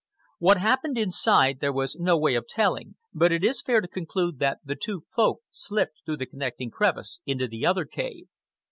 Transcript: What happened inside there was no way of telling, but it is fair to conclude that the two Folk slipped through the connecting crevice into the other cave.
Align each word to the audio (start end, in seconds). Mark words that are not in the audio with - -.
What 0.39 0.57
happened 0.57 0.97
inside 0.97 1.59
there 1.59 1.71
was 1.71 1.95
no 1.97 2.17
way 2.17 2.33
of 2.33 2.47
telling, 2.47 2.95
but 3.13 3.31
it 3.31 3.43
is 3.43 3.61
fair 3.61 3.81
to 3.81 3.87
conclude 3.87 4.39
that 4.39 4.57
the 4.65 4.75
two 4.75 5.03
Folk 5.15 5.41
slipped 5.51 5.99
through 6.03 6.17
the 6.17 6.25
connecting 6.25 6.71
crevice 6.71 7.21
into 7.27 7.47
the 7.47 7.67
other 7.67 7.85
cave. 7.85 8.25